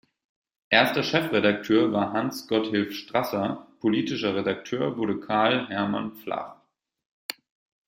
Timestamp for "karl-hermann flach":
5.19-6.59